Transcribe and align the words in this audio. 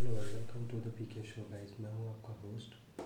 Hello 0.00 0.12
welcome 0.12 0.68
to 0.68 0.80
the 0.80 0.92
P 0.92 1.06
K 1.06 1.22
show 1.22 1.42
guys 1.50 1.80
मैं 1.80 1.92
हूँ 1.92 2.10
आपका 2.10 2.32
होस्ट 2.32 3.00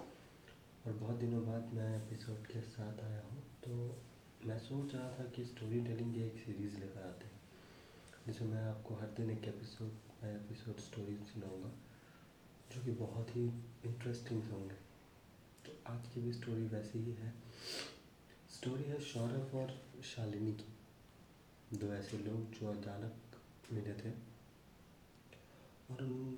और 0.86 0.92
बहुत 0.92 1.16
दिनों 1.16 1.46
बाद 1.46 1.72
मैं 1.72 2.06
एपिसोड 2.06 2.46
के 2.46 2.60
साथ 2.60 3.04
आया 3.04 3.20
हूँ। 3.20 3.42
तो 3.42 4.02
मैं 4.46 4.58
सोच 4.58 4.94
रहा 4.94 5.08
था 5.08 5.24
कि 5.24 5.44
स्टोरी 5.44 5.80
टेलिंग 5.80 6.14
की 6.14 6.22
एक 6.22 6.38
सीरीज़ 6.38 6.78
लेकर 6.78 7.02
आते 7.02 7.24
हैं, 7.24 7.40
जिसमें 8.26 8.48
मैं 8.48 8.64
आपको 8.64 8.94
हर 8.94 9.06
दिन 9.06 9.30
एक 9.30 9.44
एपिसोड 9.44 9.92
नया 10.24 10.36
एपिसोड 10.36 10.76
स्टोरी 10.76 11.16
सुनाऊँगा, 11.16 11.70
जो 12.74 12.84
कि 12.84 12.90
बहुत 12.90 13.36
ही 13.36 13.44
इंटरेस्टिंग 13.86 14.42
होंगे। 14.42 14.74
तो 15.66 15.92
आज 15.92 16.08
की 16.14 16.20
भी 16.20 16.32
स्टोरी 16.32 16.62
वैसी 16.62 16.98
ही 16.98 17.12
है। 17.12 17.34
स्टोरी 18.50 18.82
है 18.82 19.00
सौरभ 19.00 19.54
और 19.54 19.82
शालिनी 20.02 20.52
की। 20.52 20.68
दो 21.76 21.86
ऐसे 21.86 22.18
लोग 22.18 22.50
जो 22.50 22.80
अचानक 22.80 23.14
मिले 23.72 23.94
थे। 23.94 24.34
और 25.90 26.02
मिलना 26.02 26.33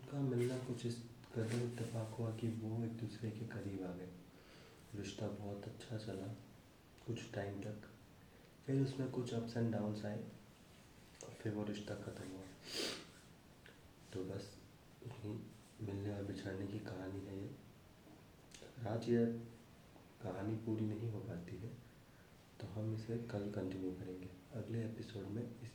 कुछ 0.77 0.87
इस 0.87 0.97
कदर 1.35 1.63
इतफाक 1.65 2.15
हुआ 2.15 2.31
कि 2.37 2.49
वो 2.55 2.83
एक 2.85 2.97
दूसरे 2.99 3.29
के 3.31 3.45
करीब 3.49 3.83
आ 3.83 3.93
गए। 3.97 4.09
रिश्ता 4.95 5.29
बहुत 5.29 5.65
अच्छा 5.67 5.99
चला, 5.99 6.27
कुछ 7.07 7.21
टाइम 7.35 7.61
तक। 7.61 7.87
फिर 8.67 8.81
उसमें 8.83 9.11
कुछ 9.11 9.33
अप्स 9.35 9.57
एंड 9.57 9.73
डाउन्स 9.73 10.05
आए, 10.05 10.19
और 11.25 11.33
फिर 11.33 11.53
वो 11.53 11.65
रिश्ता 11.65 11.95
ख़त्म 12.03 12.29
हुआ। 12.29 12.45
तो 14.13 14.25
बस 14.25 14.53
मिलने 15.81 16.15
और 16.15 16.23
बिछड़ने 16.25 16.67
की 16.67 16.79
कहानी 16.83 17.25
है 17.27 17.39
ये। 17.39 17.49
आज 18.89 19.09
ये 19.11 19.25
कहानी 20.23 20.57
पूरी 20.67 20.87
नहीं 20.87 21.11
हो 21.13 21.21
पाती 21.23 21.57
है 21.57 21.73
तो 22.61 22.67
हम 22.75 22.95
इसे 22.95 23.19
कल 23.33 23.51
कंटिन्यू 23.53 23.93
करेंगे। 23.95 24.31
अगले 24.55 24.85
एपिसोड 24.85 25.27
में 25.31 25.43
इस 25.43 25.75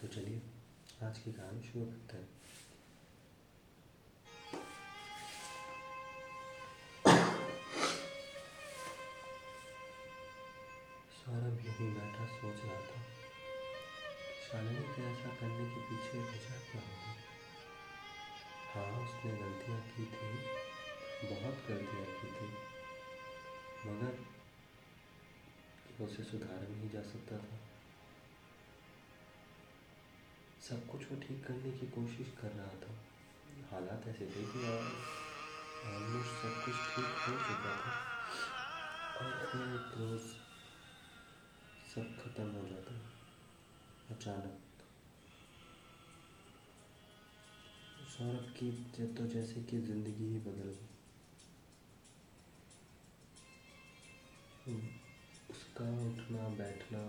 तो 0.00 0.06
चलिए। 0.08 0.40
आज 1.04 1.18
की 1.18 1.32
कहानी 1.32 1.62
शुरू 1.62 1.84
करते 1.84 2.16
हैं 2.16 2.28
सौरभ 11.14 11.64
यही 11.66 11.88
बैठा 11.90 12.26
सोच 12.26 12.62
रहा 12.64 12.76
था। 12.80 13.00
शालिनी 14.44 14.84
के 14.94 15.02
ऐसा 15.12 15.34
करने 15.40 15.66
के 15.70 15.80
पीछे 15.80 16.18
वजह 16.18 16.62
क्या 16.70 16.82
होगी 16.82 17.14
हाँ 18.74 19.02
उसने 19.04 19.32
गलतियाँ 19.32 19.80
की 19.80 20.04
थी। 20.04 20.30
बहुत 21.34 21.56
गलतियाँ 21.68 22.06
की 22.20 22.30
थी। 22.36 22.48
मगर 23.88 24.12
उसे 26.04 26.22
सुधारा 26.22 26.68
नहीं 26.68 26.90
जा 26.90 27.02
सकता 27.02 27.38
था। 27.38 27.71
सब 30.72 30.86
कुछ 30.86 31.02
वो 31.10 31.16
ठीक 31.20 31.40
करने 31.46 31.70
की 31.70 31.86
कोशिश 31.86 32.28
कर 32.40 32.50
रहा 32.50 32.74
था। 32.82 32.92
हालात 33.70 34.06
ऐसे 34.08 34.26
थे 34.26 34.44
कि 34.52 34.60
ऑलमोस्ट 35.86 36.30
सब 36.42 36.54
कुछ 36.64 36.74
ठीक 36.92 37.10
हो 37.24 37.32
चुका 37.48 37.72
था। 37.80 37.90
और 39.16 39.32
एक 39.56 39.98
रोज़ 39.98 40.28
सब 41.90 42.06
खत्म 42.20 42.46
हो 42.50 42.62
जाता। 42.68 42.94
अचानक। 44.14 44.56
सौरभ 48.08 48.46
की 48.58 48.70
तो 49.14 49.26
जैसे 49.26 49.62
कि 49.62 49.80
ज़िंदगी 49.80 50.28
ही 50.28 50.38
बदल 50.38 50.70
गई। 54.68 54.78
उसका 55.50 55.90
उठना, 56.08 56.48
बैठना, 56.58 57.02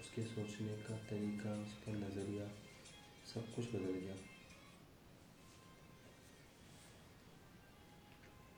उसके 0.00 0.22
सोचने 0.26 0.76
का 0.78 0.96
तरीका, 1.10 1.52
उसका 1.62 1.92
नज़रिया। 1.92 2.48
सब 3.36 3.48
कुछ 3.54 3.66
बदल 3.70 3.92
गया 3.94 4.14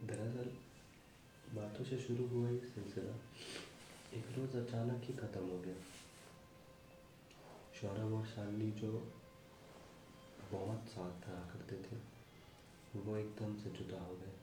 दरअसल 0.03 0.51
बातों 1.55 1.85
से 1.85 1.99
शुरू 1.99 2.27
हुआ 2.29 2.51
ये 2.51 2.59
सिलसिला 2.67 3.15
एक 4.19 4.31
रोज़ 4.37 4.57
अचानक 4.57 5.03
ही 5.05 5.15
ख़त्म 5.17 5.43
हो 5.47 5.59
गया 5.59 5.75
सौरभ 7.81 8.15
और 8.15 8.25
शालिनी 8.27 8.71
जो 8.81 8.93
बहुत 10.53 10.89
साथ 10.89 11.29
रहा 11.29 11.43
करते 11.53 11.83
थे 11.83 12.01
वो 13.01 13.17
एकदम 13.17 13.57
से 13.57 13.77
जुदा 13.79 14.05
हो 14.05 14.17
गए 14.17 14.35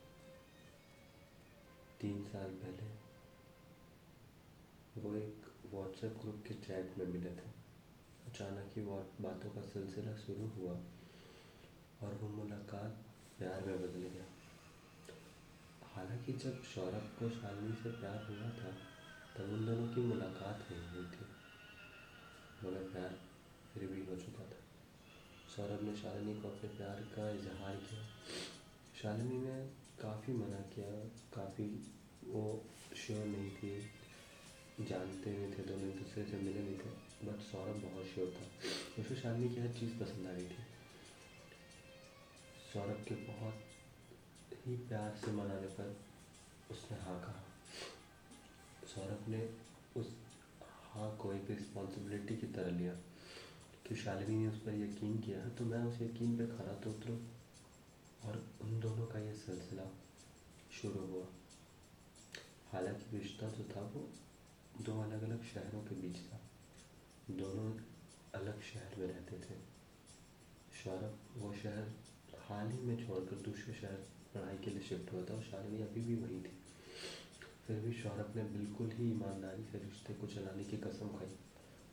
तीन 2.02 2.24
साल 2.26 2.60
पहले 2.64 2.94
वो 5.02 5.16
एक 5.18 5.54
व्हाट्सएप 5.74 6.22
ग्रुप 6.22 6.44
के 6.48 6.64
चैट 6.66 6.98
में 6.98 7.06
मिले 7.08 7.36
थे 7.36 7.55
अचानक 8.28 8.72
ही 8.76 8.82
बातों 9.24 9.50
का 9.50 9.62
सिलसिला 9.62 10.16
शुरू 10.16 10.48
हुआ 10.48 10.72
और 12.04 12.14
वो 12.14 12.30
मुलाकात 12.30 13.06
प्यार 13.38 13.62
में 13.62 13.82
बदल 13.82 14.00
गया। 14.00 14.26
हालाँकि 15.84 16.34
जब 16.34 16.64
सौरभ 16.64 17.16
को 17.20 17.30
शालिनी 17.30 17.76
से 17.76 17.92
प्यार 17.92 18.24
हुआ 18.24 18.50
था, 18.50 18.78
तब 19.38 19.54
उन 19.54 19.66
दोनों 19.66 19.96
की 19.96 20.02
मुलाकात 20.02 20.68
नहीं 20.72 20.90
हुई 20.90 21.06
थी। 21.06 21.26
मगर 22.68 22.92
प्यार 22.94 23.20
फिर 23.74 23.88
भी 23.88 24.06
हो 24.06 24.16
चुका 24.16 24.44
था। 24.44 24.58
सौरभ 25.56 25.82
ने 25.84 25.96
शालिनी 25.96 26.42
को 26.42 26.48
अपने 26.48 26.70
प्यार 26.70 26.96
का 26.96 27.30
इजहार 27.30 27.76
किया। 27.76 28.08
शालिनी 29.02 29.38
ने 29.38 29.70
काफ़ी 30.02 30.34
मना 30.34 30.60
किया, 30.60 31.08
काफ़ी 31.36 31.94
वो 32.24 32.66
श्योर 32.96 33.26
नहीं 33.26 33.52
थी, 33.52 33.82
जानते 34.82 35.38
नहीं 35.38 35.54
थे 35.54 35.64
दोनों 35.64 35.90
एक 35.90 35.98
दूसरे 35.98 36.26
से 36.26 36.38
मिले 36.38 36.60
नहीं 36.60 36.78
थे। 36.78 37.05
बट 37.26 37.40
सौरभ 37.40 37.76
बहुत 37.76 38.06
श्योर 38.06 38.34
था। 38.38 38.46
उसे 39.02 39.16
शालिनी 39.16 39.56
की 39.56 39.62
हर 39.62 39.68
चीज़ 39.68 40.04
पसंद 40.04 40.28
आ 40.28 40.32
रही 40.32 40.48
थी। 40.48 40.64
सौरभ 42.74 43.06
के 43.08 43.16
बहुत 43.16 43.62
ही 44.68 44.78
प्यार 44.78 45.16
से 45.26 45.32
मनाने 45.32 45.68
पर 45.68 45.98
उसने 46.72 46.98
हाँ 46.98 47.22
कहा। 47.22 47.44
सौरभ 48.88 49.26
ने 49.28 49.50
उस 49.98 50.14
हाँ 50.94 51.18
को 51.18 51.34
एक 51.34 51.50
रिस्पॉन्सिबिलिटी 51.50 52.38
की 52.38 52.48
तरह 52.48 52.72
लिया। 52.72 52.94
कि 53.88 53.96
शालिनी 53.96 54.36
ने 54.36 54.48
उस 54.48 54.58
पर 54.58 54.74
यकीन 54.74 55.20
किया 55.20 55.40
है 55.40 55.56
तो 55.56 55.66
मैं 55.66 55.84
उस 55.84 56.02
यकीन 56.02 56.38
पे 56.38 56.48
खड़ा 56.48 56.74
तो 56.74 56.90
उतरूँ 56.90 57.32
और 58.24 58.54
उन 58.62 58.80
दोनों 58.80 59.06
का 59.06 59.20
ये 59.20 59.34
सिलसिला 59.34 59.84
शुरू 60.82 61.00
हुआ। 61.00 61.26
हालाँकि 62.72 63.18
रिश्ता 63.18 63.50
जो 63.50 63.64
था 63.64 63.82
वो 63.82 64.10
दो 64.82 65.02
अलग 65.02 65.24
अलग 65.24 65.44
शहरों 65.44 65.82
के 65.82 65.96
बीच 65.96 66.34
था। 66.34 66.45
दोनों 67.32 67.72
अलग 68.42 68.62
शहर 68.62 68.96
में 68.98 69.08
रहते 69.08 69.38
थे। 69.38 69.56
सौरभ 70.84 71.20
वो 71.38 71.54
शहर 71.54 71.94
हाल 72.40 72.72
ही 72.72 72.80
में 72.80 73.08
छोड़कर 73.08 73.36
दूसरे 73.36 73.74
शहर 73.74 74.04
पढ़ाई 74.34 74.58
के 74.58 74.72
लिए 74.72 74.80
शिफ्ट 74.80 75.14
हुआ 75.14 75.24
था 75.24 75.34
और 75.34 75.44
शालिनी 75.44 75.82
अभी 75.82 76.02
भी 76.02 76.16
वही 76.16 76.42
थी। 76.42 76.58
फिर 77.68 77.80
भी 77.80 77.94
सौरभ 77.94 78.34
ने 78.36 78.44
बिल्कुल 78.44 78.92
ही 78.92 79.12
ईमानदारी 79.12 79.64
से 79.64 79.78
रिश्ते 79.78 80.14
को 80.14 80.28
चलाने 80.28 80.64
की 80.64 80.78
कसम 80.78 81.08
खाई। 81.08 81.36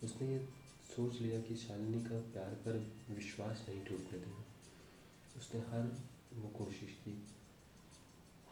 उसने 0.05 0.29
ये 0.29 0.49
सोच 0.97 1.21
लिया 1.21 1.41
कि 1.41 1.57
शालिनी 1.57 2.01
का 2.01 2.21
प्यार 2.21 2.51
पर 2.51 2.93
विश्वास 3.11 3.67
नहीं 3.69 3.85
टूटने 3.85 4.19
देगा। 4.19 4.45
उसने 5.37 5.61
हर 5.61 6.03
वो 6.33 6.49
कोशिश 6.49 6.91
की, 6.91 7.27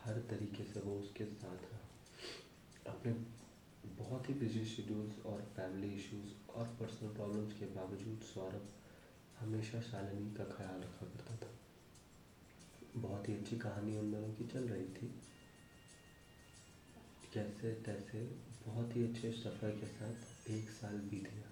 हर 0.05 0.19
तरीके 0.19 0.65
से 0.65 0.81
वो 0.81 0.99
उसके 1.01 1.25
साथ 1.25 1.73
रहा। 1.73 1.81
अपने 2.93 3.40
बहुत 3.85 4.29
ही 4.29 4.35
बिज़ी 4.35 4.65
शेड्यूल्स 4.65 5.27
और 5.27 5.41
फैमिली 5.57 5.89
इश्यूज़ 5.95 6.33
और 6.51 6.67
पर्सनल 6.81 7.09
प्रॉब्लम्स 7.09 7.53
के 7.53 7.67
बावजूद 7.67 8.21
सौरभ 8.25 8.69
हमेशा 9.39 9.81
शालिनी 9.81 10.31
का 10.35 10.45
ख्याल 10.45 10.81
रखा 10.81 11.07
करता 11.07 11.37
था। 11.37 11.51
बहुत 12.97 13.29
ही 13.29 13.35
अच्छी 13.35 13.59
कहानी 13.59 13.97
उन 13.97 14.11
दोनों 14.13 14.33
की 14.35 14.45
चल 14.45 14.69
रही 14.69 14.87
थी। 14.87 15.15
कैसे 17.35 17.73
तैसे 17.73 18.23
बहुत 18.67 18.97
ही 18.97 19.05
अच्छे 19.05 19.33
सफ़र 19.33 19.71
के 19.71 19.87
साथ 19.87 20.51
एक 20.51 20.71
साल 20.71 20.99
बीत 21.11 21.23
गया। 21.23 21.51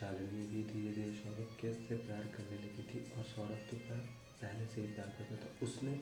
शालिनी 0.00 0.46
भी 0.46 0.62
धीरे 0.64 0.92
धीरे 0.92 1.12
सौरभ 1.14 1.56
के 1.60 1.72
से 1.74 1.96
प्यार 1.96 2.22
करने 2.26 2.56
लगी 2.56 2.82
थी 2.82 3.12
और 3.12 3.24
सौरभ 3.24 3.66
तो 3.70 3.76
प्यार 3.76 3.98
पहले 4.42 4.66
से 4.66 4.80
ही 4.80 4.86
प्यार 4.86 5.08
करता 5.08 5.36
था। 5.36 5.50
उसने 5.62 6.00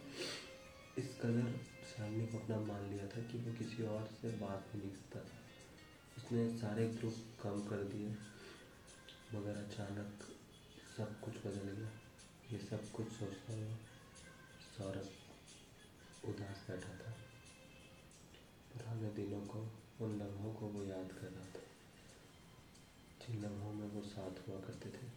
इस 0.98 1.14
कदर 1.20 1.54
शालिनी 1.92 2.26
को 2.26 2.38
अपना 2.38 2.60
मान 2.60 2.90
लिया 2.90 3.06
था 3.06 3.22
कि 3.22 3.38
वो 3.38 3.52
किसी 3.52 3.82
और 3.82 4.06
से 4.06 4.30
बात 4.30 4.66
नहीं 4.74 4.90
करता 4.90 5.20
था। 5.20 5.38
उसने 6.18 6.58
सारे 6.58 6.88
ग्रुप 6.88 7.14
कम 7.42 7.68
कर 7.68 7.84
दिए, 7.84 8.08
मगर 9.34 9.56
अचानक 9.56 10.36
सब 10.96 11.20
कुछ 11.20 11.34
बदल 11.34 11.70
गया। 11.70 11.90
ये 12.52 12.58
सब 12.58 12.90
कुछ 12.90 13.08
सोचता 13.08 13.52
हुआ 13.52 13.76
सौरभ 14.78 15.08
उदास 16.28 16.64
बैठा 16.70 16.88
था। 16.88 17.12
पुराने 18.72 19.10
दिनों 19.10 19.40
को, 19.40 19.60
उन 20.00 20.18
लम्हों 20.18 20.54
को 20.54 20.66
वो 20.66 20.84
याद 20.84 21.12
कर 21.12 21.28
रहा 21.28 21.46
था। 21.46 21.62
जिन 23.22 23.42
लम्हों 23.42 23.72
में 23.72 23.88
वो 23.88 24.02
साथ 24.02 24.48
हुआ 24.48 24.60
करते 24.60 24.90
थे, 24.90 25.10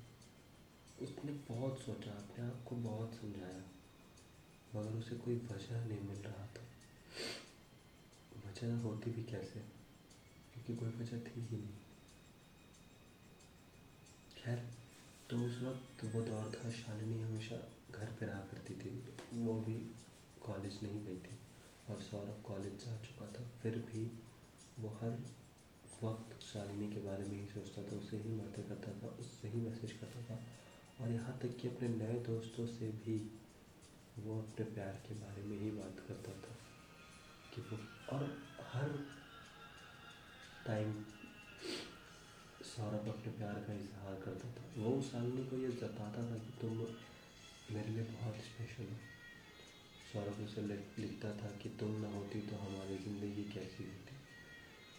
उसने 1.05 1.31
बहुत 1.31 1.79
सोचा, 1.79 2.11
अपने 2.11 2.45
आप 2.45 2.65
को 2.69 2.75
बहुत 2.75 3.13
समझाया, 3.13 3.63
मगर 4.75 4.89
उसे 4.89 5.15
कोई 5.15 5.35
वजह 5.35 5.85
नहीं 5.85 6.01
मिल 6.01 6.17
रहा 6.17 6.47
था। 6.47 6.64
वजह 8.63 8.75
होती 8.75 9.11
भी 9.11 9.23
कैसे? 9.23 9.59
क्योंकि 10.53 10.75
कोई 10.75 10.89
वजह 10.89 11.19
थी 11.19 11.41
ही 11.41 11.57
नहीं। 11.57 11.73
खैर 14.37 14.69
तो 15.29 15.37
उस 15.37 15.61
वक्त 15.61 16.15
वो 16.15 16.21
दौर 16.21 16.51
था, 16.55 16.71
शालिनी 16.71 17.21
हमेशा 17.21 17.71
घर 17.91 18.05
पे 18.05 18.25
रहा 18.25 18.39
करती 18.39 18.73
थी। 18.73 19.15
वो 19.33 19.53
भी 19.53 19.95
कॉलेज 20.41 20.79
नहीं 20.83 21.05
गई 21.05 21.17
थी 21.17 21.39
और 21.89 22.01
सौरभ 22.01 22.43
कॉलेज 22.45 22.85
जा 22.85 22.97
चुका 22.97 23.25
था। 23.25 23.43
फिर 23.59 23.77
भी 23.77 24.19
वो 24.79 24.89
हर 24.89 25.25
वक्त 26.03 26.41
शालिनी 26.41 26.93
के 26.93 26.99
बारे 26.99 27.23
में 27.23 27.41
ही 27.41 27.47
सोचता 27.47 27.83
था, 27.83 27.95
उससे 27.95 28.17
ही 28.17 28.29
बातें 28.29 28.67
करता 28.67 28.91
था, 29.03 29.07
उससे 29.07 29.47
ही 29.47 29.61
मैसेज 29.61 29.91
करता 29.91 30.35
था 30.35 30.43
और 31.03 31.11
यहाँ 31.11 31.39
तक 31.39 31.57
कि 31.57 31.67
अपने 31.67 31.87
नए 31.87 32.13
दोस्तों 32.13 32.67
से 32.67 32.91
भी 32.91 33.39
वो 34.17 34.41
अपने 34.41 34.65
प्यार 34.65 35.03
के 35.07 35.13
बारे 35.13 35.43
में 35.43 35.59
ही 35.59 35.71
बात 35.71 36.05
करता 36.07 36.31
था। 36.31 36.64
कि 37.55 37.61
वो, 37.61 37.77
और 38.09 38.23
हर 38.73 38.89
टाइम 40.67 40.93
सौरभ 42.65 43.07
अपने 43.07 43.31
प्यार 43.31 43.53
का 43.53 43.73
इजहार 43.73 44.15
करता 44.25 44.47
था। 44.49 44.63
वो 44.77 45.01
शालिनी 45.01 45.43
को 45.45 45.57
ये 45.57 45.67
जताता 45.67 46.23
था 46.31 46.37
कि 46.37 46.53
तुम 46.61 46.77
मेरे 47.75 47.89
लिए 47.89 48.03
बहुत 48.03 48.35
स्पेशल 48.35 48.83
हो। 48.83 48.97
सौरभ 50.13 50.43
उसे 50.45 50.61
लिखता 50.61 51.31
था 51.37 51.51
कि 51.57 51.69
तुम 51.69 51.91
ना 52.01 52.07
होती 52.07 52.41
तो 52.41 52.55
हमारी 52.55 52.97
ज़िंदगी 52.97 53.43
कैसी 53.53 53.83
होती। 53.83 54.15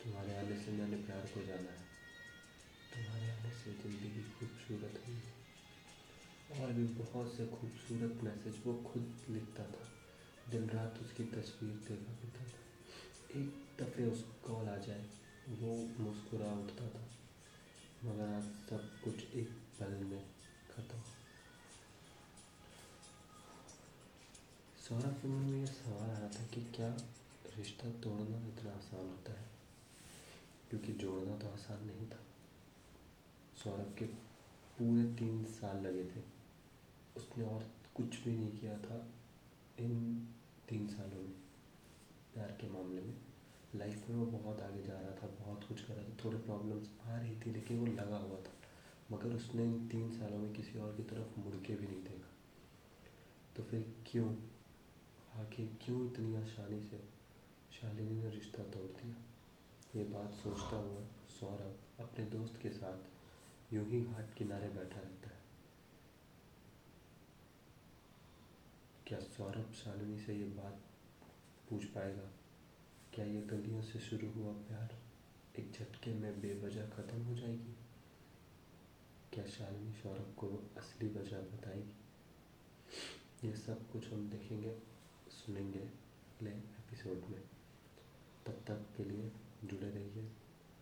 तुम्हारे 0.02 0.36
आने 0.36 0.56
से 0.56 0.72
मैंने 0.72 0.96
प्यार 0.96 1.26
को 1.34 1.42
जाना 1.46 1.70
है। 1.70 1.84
तुम्हारे 2.94 3.30
आने 3.30 3.50
से 3.50 3.72
ज़िंदगी 3.72 4.22
खूबसूरत 4.30 5.02
हुई। 5.06 5.20
और 6.60 6.72
भी 6.72 6.84
बहुत 6.94 7.32
से 7.36 7.46
खूबसूरत 7.46 8.24
मैसेज 8.24 8.62
वो 8.66 8.74
खुद 8.82 9.24
लिखता 9.30 9.64
था। 9.64 9.84
दिन 10.50 10.70
रात 10.70 10.98
उसकी 11.02 11.24
तस्वीर 11.24 11.72
देखा 11.72 12.12
करता 12.12 12.44
था। 12.44 12.66
एक 13.40 13.66
दफ़े 13.80 14.10
उस 14.10 14.24
कॉल 14.44 14.68
आ 14.68 14.76
जाए, 14.76 15.10
वो 15.48 16.02
मुस्कुरा 16.02 16.52
उठता 16.52 16.88
था, 16.88 17.08
मगर 18.04 18.28
आज 18.28 18.42
सब 18.42 19.00
कुछ 19.04 19.30
एक 19.30 19.48
पल 19.50 19.90
में 19.90 20.26
खत्म। 20.76 21.02
सौरभ 24.88 25.22
के 25.22 25.28
मन 25.28 25.42
में 25.42 25.60
यह 25.60 25.66
सवाल 25.66 26.10
आ 26.10 26.18
रहा 26.18 26.28
था 26.28 26.46
कि 26.46 26.72
क्या 26.76 26.96
रिश्ता 27.56 27.90
तोड़ना 27.90 28.48
इतना 28.48 28.72
आसान 28.72 29.06
होता 29.06 29.32
है? 29.32 29.48
क्योंकि 30.70 30.92
जोड़ना 30.92 31.38
तो 31.38 31.48
आसान 31.48 31.84
नहीं 31.84 32.06
था। 32.06 32.18
सौरभ 33.64 33.96
के 33.98 34.04
पूरे 34.78 35.14
तीन 35.14 35.44
साल 35.44 35.76
लगे 35.86 36.04
थे। 36.04 36.20
उसने 37.16 37.44
और 37.44 37.70
कुछ 37.94 38.06
भी 38.06 38.36
नहीं 38.36 38.58
किया 38.58 38.78
था। 38.78 39.08
इन 39.78 40.28
तीन 40.68 40.86
सालों 40.86 41.22
में 41.22 41.32
प्यार 42.34 42.48
के 42.48 42.68
मामले 42.70 43.02
में 43.02 43.14
लाइफ 43.74 44.08
में 44.08 44.16
वो 44.16 44.26
बहुत 44.26 44.60
आगे 44.60 44.82
जा 44.82 45.00
रहा 45.00 45.10
था, 45.10 45.26
बहुत 45.26 45.64
कुछ 45.64 45.80
कर 45.80 45.94
रहा 45.94 46.04
था, 46.04 46.16
थोड़े 46.24 46.38
प्रॉब्लम्स 46.38 46.90
आ 47.04 47.18
रही 47.18 47.36
थी, 47.36 47.50
लेकिन 47.52 47.78
वो 47.78 47.86
लगा 47.86 48.16
हुआ 48.16 48.38
था। 48.40 48.52
मगर 49.12 49.32
उसने 49.32 49.64
इन 49.64 49.88
तीन 49.88 50.10
सालों 50.10 50.38
में 50.38 50.52
किसी 50.52 50.78
और 50.78 50.96
की 50.96 51.02
तरफ़ 51.02 51.40
मुड़ 51.40 51.54
के 51.54 51.74
भी 51.74 51.86
नहीं 51.86 52.02
देखा। 52.02 52.30
तो 53.56 53.62
फिर 53.62 53.94
क्यों? 54.06 54.36
आखिर 55.34 55.78
क्यों 55.84 56.12
इतनी 56.12 56.36
आसानी 56.36 56.82
से 56.82 57.00
शालिनी 57.80 58.22
ने 58.22 58.30
रिश्ता 58.30 58.62
तोड़ 58.62 59.02
दिया? 59.02 59.16
ये 59.96 60.04
बात 60.04 60.32
सोचता 60.32 60.76
हुआ 60.76 61.00
सौरभ 61.40 62.02
अपने 62.02 62.24
दोस्त 62.24 62.60
के 62.62 62.70
साथ 62.70 62.98
यूँ 63.74 63.86
ही 63.86 64.00
घाट 64.02 64.34
किनारे 64.34 64.68
बैठा 64.68 65.00
रहता 65.00 65.28
है। 65.28 65.35
क्या 69.06 69.20
सौरभ 69.20 69.72
शालिनी 69.72 70.18
से 70.18 70.34
ये 70.34 70.44
बात 70.44 70.80
पूछ 71.70 71.84
पाएगा? 71.84 72.30
क्या 73.14 73.24
ये 73.24 73.42
गलियों 73.42 73.82
से 73.82 73.98
शुरू 73.98 74.30
हुआ 74.30 74.52
प्यार 74.52 75.02
एक 75.58 75.72
झटके 75.72 76.14
में 76.14 76.40
बेवजह 76.40 76.88
ख़त्म 76.88 77.22
हो 77.22 77.36
जाएगी? 77.36 77.76
क्या 79.32 79.46
शालिनी 79.46 79.92
सौरभ 79.92 80.34
को 80.38 80.48
असली 80.76 81.08
वजह 81.08 81.38
बताएगी? 81.38 81.94
ये 83.48 83.56
सब 83.56 83.90
कुछ 83.90 84.08
हम 84.08 84.30
देखेंगे, 84.30 84.78
सुनेंगे 85.30 85.80
अगले 85.80 86.50
एपिसोड 86.50 87.30
में। 87.30 87.42
तब 88.46 88.64
तक 88.66 88.86
के 88.96 89.04
लिए 89.04 89.32
जुड़े 89.64 89.90
रहिए 89.90 90.32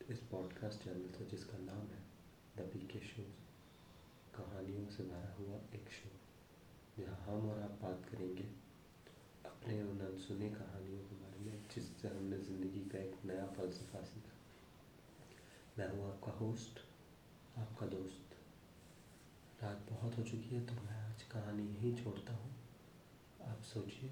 इस 0.09 0.19
पॉडकास्ट 0.19 0.85
चैनल 0.85 1.11
से 1.19 1.27
जिसका 1.27 1.59
नाम 1.59 1.87
है 1.87 2.03
द 2.57 2.71
बी 2.73 2.87
के 2.87 2.99
शोज़ 2.99 3.45
कहानियों 4.37 4.89
से 4.89 5.03
भरा 5.03 5.37
हुआ 5.39 5.57
एक 5.75 5.89
शो 5.89 6.24
जहाँ 6.99 7.17
हम 7.27 7.49
और 7.51 7.61
आप 7.61 7.79
बात 7.83 8.05
करेंगे 8.11 8.45
अपने 9.45 9.83
उन 9.83 10.01
अनसुनी 10.01 10.49
कहानियों 10.51 10.99
के 11.05 11.17
बारे 11.17 11.41
में 11.45 11.63
जिससे 11.75 12.09
हमने 12.09 12.39
ज़िंदगी 12.41 12.81
का 12.91 12.99
एक 12.99 13.15
नया 13.27 13.47
फलसफा 13.57 14.03
सीखा। 14.03 14.35
मैं 15.79 15.89
हूँ 15.91 16.07
आपका 16.09 16.33
होस्ट 16.33 16.79
आपका 17.59 17.87
दोस्त। 17.87 18.37
रात 19.63 19.87
बहुत 19.91 20.19
हो 20.19 20.23
चुकी 20.23 20.55
है 20.55 20.61
तो 20.67 20.75
मैं 20.75 21.01
आज 21.03 21.23
कहानी 21.33 21.67
यहीं 21.67 21.95
छोड़ता 21.97 22.35
हूँ। 22.35 22.55
आप 23.49 23.63
सोचिए, 23.65 24.11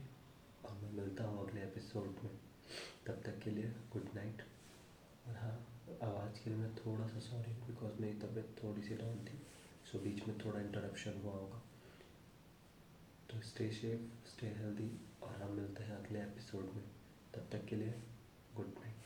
और 0.64 0.79
मैं 0.82 0.93
मिलता 0.93 1.25
हूँ 1.25 1.46
अगले 1.46 1.61
एपिसोड 1.61 2.14
में। 2.25 2.31
तब 3.06 3.23
तक 3.26 3.38
के 3.38 3.50
लिए 3.50 3.75
गुड 3.93 4.08
नाइट 4.14 4.43
और 5.29 5.37
हाँ 5.37 5.56
आवाज़ 6.02 6.44
के 6.44 6.50
लिए 6.50 6.58
मैं 6.58 6.75
थोड़ा 6.76 7.06
सा 7.06 7.20
सॉरी 7.20 7.52
बिकॉज़ 7.67 8.00
मेरी 8.02 8.19
तबीयत 8.19 8.56
थोड़ी 8.62 8.82
सी 8.82 8.94
डाउन 8.96 9.25
थी 9.25 9.38
सो 9.93 9.99
बीच 9.99 10.26
में 10.29 10.38
थोड़ा 10.38 10.61
इंटरप्शन 10.61 11.20
हुआ 11.25 11.32
होगा। 11.32 11.62
तो 13.32 13.40
स्टे 13.40 13.70
शेफ 13.73 14.26
स्टे 14.29 14.46
हेल्दी 14.46 15.00
और 15.23 15.43
हम 15.43 15.52
मिलते 15.52 15.84
हैं 15.84 15.96
अगले 15.96 16.19
एपिसोड 16.19 16.64
में। 16.64 16.84
तब 17.34 17.49
तक 17.52 17.64
के 17.64 17.76
लिए 17.76 17.94
गुड 18.56 18.67
नाइट 18.67 19.01